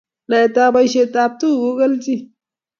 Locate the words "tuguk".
1.39-1.63